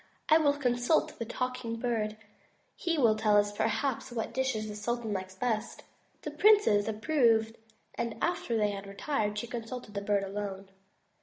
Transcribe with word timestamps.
"I 0.29 0.39
will 0.39 0.53
consult 0.57 1.19
the 1.19 1.25
Talking 1.25 1.75
Bird. 1.75 2.17
He 2.75 2.97
will 2.97 3.15
tell 3.15 3.37
us 3.37 3.51
perhaps 3.55 4.11
what 4.11 4.33
dishes 4.33 4.67
the 4.67 4.75
sultan 4.75 5.13
likes 5.13 5.35
best." 5.35 5.83
The 6.23 6.31
princes 6.31 6.87
approved 6.87 7.55
and 7.93 8.15
after 8.19 8.57
they 8.57 8.75
retired, 8.83 9.37
she 9.37 9.45
consulted 9.45 9.93
the 9.93 10.01
Bird 10.01 10.23
alone. 10.23 10.71